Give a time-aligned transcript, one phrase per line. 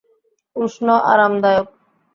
[0.55, 1.67] উষ্ণ, আরামদায়ক।